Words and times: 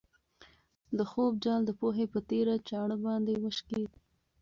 د 0.97 0.99
خوب 1.09 1.33
جال 1.43 1.61
د 1.65 1.71
پوهې 1.79 2.05
په 2.13 2.19
تېره 2.29 2.55
چاړه 2.69 2.97
باندې 3.05 3.33
وشکېد. 3.43 3.91